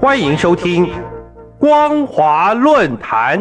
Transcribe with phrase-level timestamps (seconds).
[0.00, 0.86] 欢迎收听
[1.58, 3.38] 《光华论坛》。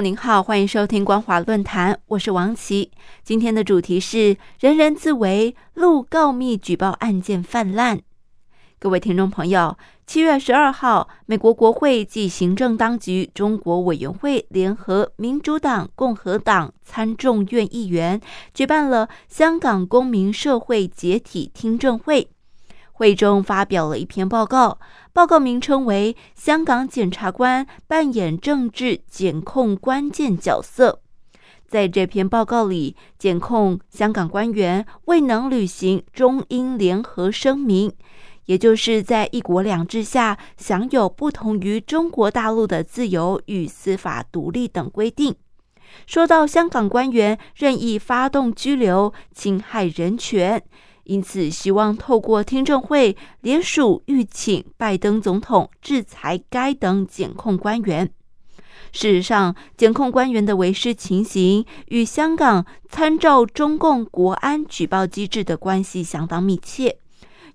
[0.00, 2.90] 您好，欢迎收听光华论坛，我是王琦。
[3.24, 8.00] 今天的主题是“人人自危，路告密举报案件泛滥”。
[8.78, 18.20] 各位听众朋友，七月十二号，美国国会暨行政当局中国委员会联合民主党、共和党参众院议员
[18.52, 22.28] 举办了香港公民社会解体听证会。
[22.96, 24.78] 会中发表了一篇报告，
[25.12, 31.00] 报告名称为《香港检察官扮演政治检控关键角色》。
[31.68, 37.92] 在这篇报告里，检控香港官员未能履行中英联合声明，
[38.46, 45.34] 也就是在一国两制下享有不同于中国大陆的自由与司法独立等规定。
[46.06, 50.62] 说到香港官员任意发动拘留，侵害人权。
[51.06, 58.10] 因此，希望透过听证会联署预请拜登总统制裁该等检控官员。
[58.92, 66.98] 事实上，检控官员的违失情形与香港参照中共国安举报机制的关系相当密切。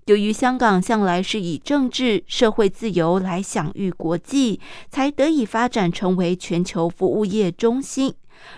[0.06, 4.58] 由于香港向来是以政治社会自由来享誉国际，
[4.90, 8.14] 才得以发展成为全球服务业中心。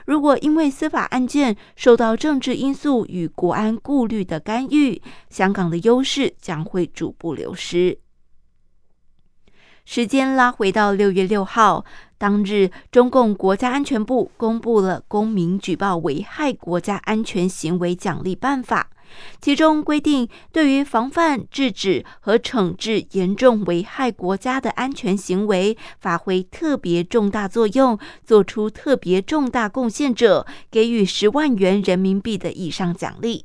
[0.06, 7.98] 如果因为司法案件受到政治因素与国安顾虑的干预，香港的优势将会逐步流失。
[9.86, 11.84] 时间拉回到六月六号
[12.16, 18.89] 当日，中共国家安全部公布了《公民举报危害国家安全行为奖励办法》。
[19.40, 33.44] 其中规定，对于防范、制止和惩治严重危害国家的安全行为，发挥特别重大作用、做出特别重大贡献者，给予十万元人民币的以上奖励。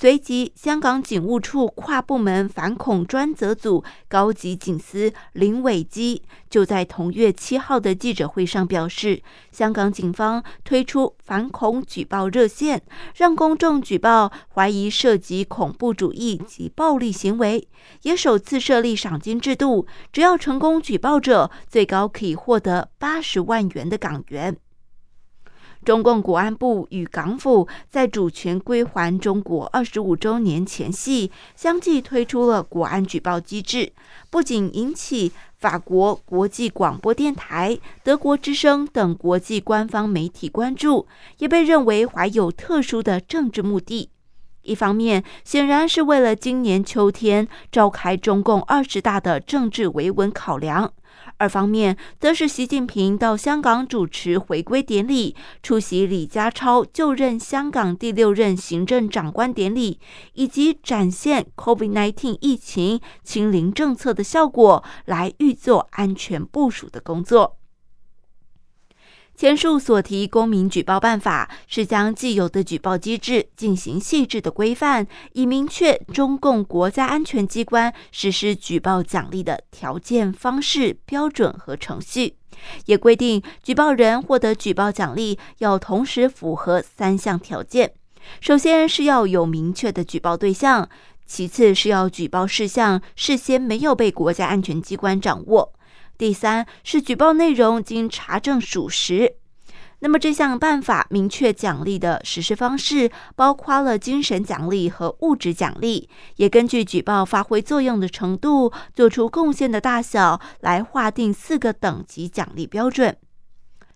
[0.00, 9.20] 随即，香港警务处跨部门反恐专责组高级警司林伟基就在同月七号的记者会上表示，
[9.50, 12.80] 香港警方推出反恐举报热线，
[13.16, 17.66] 让公众举报怀疑涉及恐怖主义及暴力行为，
[18.02, 24.56] 也首次设立赏金制度，只要成功举报者，最高可以获得八十万元的港元。
[25.88, 33.90] 中共国安部与港府在主权归还中国二十五周年前夕，相继推出了国安举报机制，
[34.28, 41.06] 不仅引起法国国际广播电台、德国之声等国际官方媒体关注，
[41.38, 44.10] 也被认为怀有特殊的政治目的。
[44.60, 50.92] 一方面，显然是为了今年秋天召开中共二十大的政治维稳考量。
[51.38, 60.00] 二方面，则是习近平到香港主持回归典礼，出席李家超就任香港第六任行政长官典礼，
[60.34, 67.57] 以及展现 COVID-19 疫情清零政策的效果，来预做安全部署的工作。
[69.38, 82.34] 前述所提公民举报办法是将既有的举报机制进行细致的规范，以明确中共国家安全机关实施举报奖励的条件、方式、标准和程序，
[82.86, 87.92] 也规定举报人获得举报奖励要同时符合三项条件：
[88.40, 90.88] 首先是要有明确的举报对象，
[91.24, 95.72] 其次是要举报事项事先没有被国家安全机关掌握。
[96.18, 99.36] 第三是举报内容经查证属实。
[100.00, 113.16] 那么这项办法明确奖励的实施方式，包括了精神奖励和物质奖励，也根据举报发挥作用的程度、做出贡献的大小来划定四个等级奖励标准。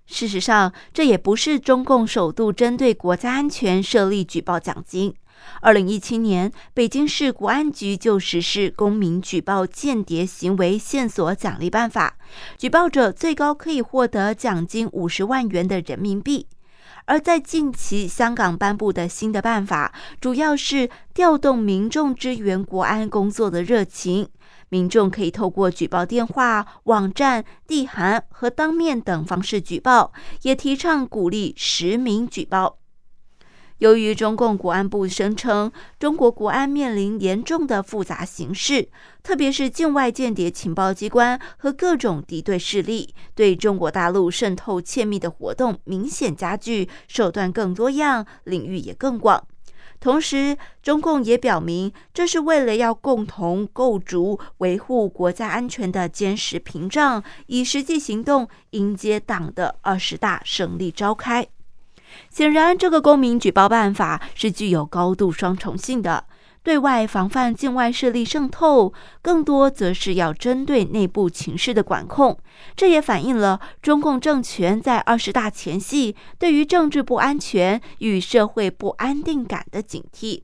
[0.07, 5.15] 事实上，这也不是中共首度针对国家安全设立举报奖金。
[5.61, 12.17] 二零一七年，北京市国安局就实施《公民举报间谍行为线索奖励办法》，
[12.61, 16.47] 举报者最高可以获得奖金五十万元的人民币。
[17.07, 24.29] 而在近期，香港颁布的新的办法，主要是调动民众支援国安工作的热情。
[24.69, 30.13] 民众可以透过举报电话、网站、地函和当面等方式举报，
[30.43, 32.79] 也提倡鼓励实名举报。
[33.83, 38.89] 由于中共国安部声称，中国国安面临严重的复杂形势，
[39.25, 49.45] 特别是境外间谍情报机关和各种敌对势力对中国大陆渗透窃密的活动明显加剧，手段更多样，领域也更广。
[49.99, 61.49] 同时，中共也表明，这是为了要共同构筑维护国家安全的坚实屏障，以实际行动迎接党的二十大胜利召开。
[62.31, 66.25] 显然，这个公民举报办法是具有高度双重性的。
[66.65, 72.39] 对外防范境外势力渗透，更多则是要针对内部情势的管控。
[72.77, 80.43] 这也反映了中共政权在二十大前夕对于政治不安全与社会不安定感的警惕。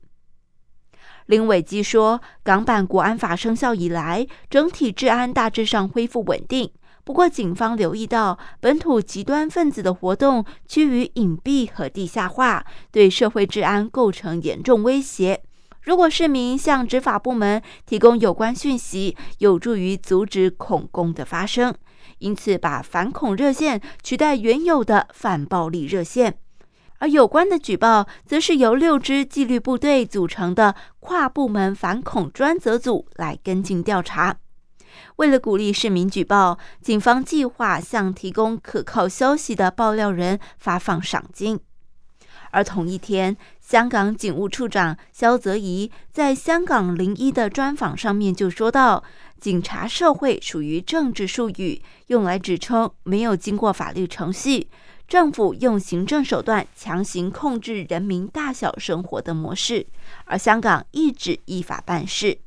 [1.27, 6.69] 林伟基说，港版国安法生效以来，整体治安大致上恢复稳定。
[7.09, 15.41] 不过，警方留意到本土极端分子的活动趋于隐蔽和地下化，对社会治安构成严重威胁。
[15.81, 21.73] 如果市民向执法部门提供有关讯息，有助于阻止恐攻的发生，
[22.19, 26.37] 因此把反恐热线取代原有的反暴力热线。
[26.99, 34.37] 而有关的举报，则是由六支纪律部队组成的跨部门反恐专责组来跟进调查。
[35.17, 41.59] 为了鼓励市民举报，警方计划向提供可靠消息的爆料人发放赏金。
[42.51, 49.03] 而同一天，香港警务处长肖泽怡在香港零一的专访上面就说到
[49.39, 54.67] ：“警察社会属于政治术语，用来指称没有经过法律程序，
[55.07, 59.85] 政府用行政手段强行控制人民大小生活的模式，
[60.25, 62.39] 而香港一直依法办事。”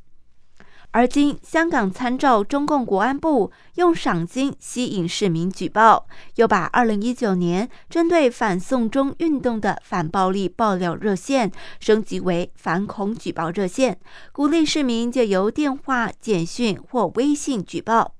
[0.94, 11.50] 而今，香港参照中共国安部用赏金吸引市民举报，又把二零一九年针对反送中运动的反暴力爆料热线
[11.80, 13.98] 升级为反恐举报热线，
[14.32, 18.14] 鼓励市民借由电话、简讯或微信举报。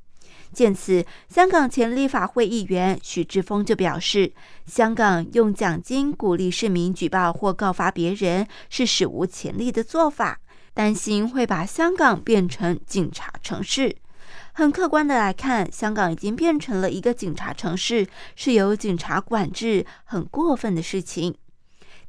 [0.51, 4.33] 见此，香港前立法会议员许志峰就表示，
[4.65, 10.39] 香港用奖金鼓励市民举报或告发别人是史无前例的做法。
[10.75, 13.97] 担心会把香港变成警察城市。
[14.55, 21.35] 很客观的来看，香港已经变成了一个警察城市，是由警察管制，很过分的事情。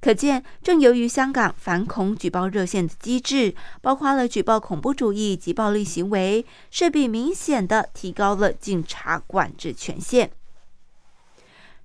[0.02, 10.30] 可见，正由于香港反恐举报热线的机制，包括了举报恐怖主义及暴力行为，势必明显的提高了警察管制权限。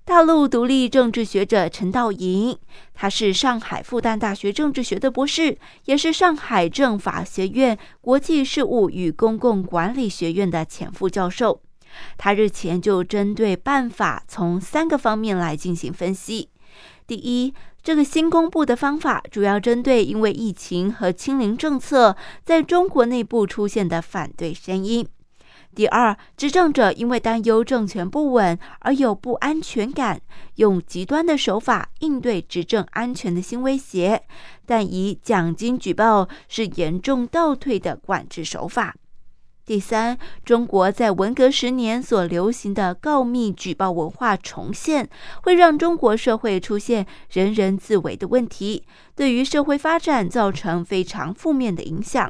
[0.09, 2.57] 大陆独立政治学者陈道莹，
[2.95, 11.61] 他是上海复旦大学政治学的博士，也是上海政法学院国际事务与公共管理学院的前副教授。
[12.17, 16.49] 他日前就针对办法从三个方面来进行分析。
[17.05, 17.53] 第一，
[17.83, 25.07] 这个新公布的方法主要针对因为疫情和清零政策在中国内部出现的反对声音。
[25.79, 30.19] 第二，执政者因为担忧政权不稳而有不安全感，
[30.55, 34.23] 用极端的手法应对执政安全的新威胁，
[34.65, 38.93] 但以奖金举报是严重倒退的管制手法。
[39.65, 45.09] 第三，中国在文革十年所流行的告密举报文化重现，
[45.43, 48.83] 会让中国社会出现人人自危的问题，
[49.15, 52.29] 对于社会发展造成非常负面的影响。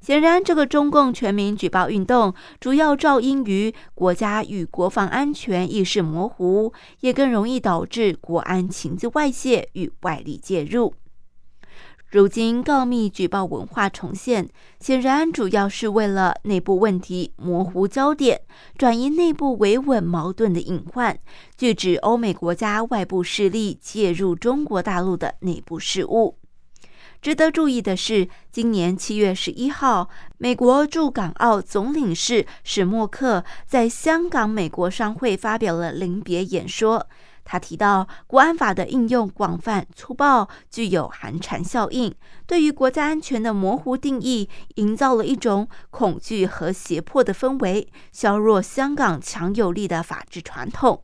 [0.00, 10.94] 显然，这个中共全民举报运动主要肇因于国家与国防安全意识模糊，也更容易导致国安情资外泄与外力介入。
[12.08, 14.48] 如今告密举报文化重现，
[14.78, 18.40] 显然主要是为了内部问题模糊焦点，
[18.78, 21.18] 转移内部维稳矛盾的隐患，
[21.58, 26.38] 拒止欧美国家外部势力介入中国大陆的内部事务。
[27.20, 30.08] 值得注意的是，今年七月十一号，
[30.38, 37.06] 美国驻港澳总领事史默克在香港美国商会发表了临别演说。
[37.48, 42.12] 他提到，国安法的应用广泛粗暴，具有寒蝉效应，
[42.44, 51.02] 对于国家安全的模糊定义，营造了一种恐惧和胁迫的氛围，削弱香港强有力的法治传统。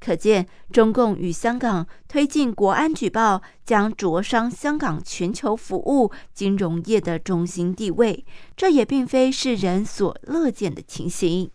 [0.00, 8.24] 可见，中共与香港推进国安举报，将灼伤香港全球服务金融业的中心地位，
[8.56, 11.50] 这也并非世人所乐见的情形。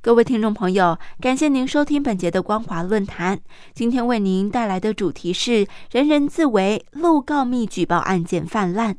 [0.00, 3.40] 各位听众朋友，感谢您收听本节的光华论坛。
[3.74, 8.96] 今天为您带来的主题是“人人自危，漏告密举报案件泛滥”。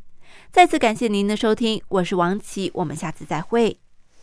[0.51, 3.84] 再次感谢您的收听，我是王琦，我们下次再会。